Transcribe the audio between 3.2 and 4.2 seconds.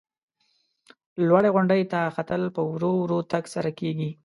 تگ سره کیږي.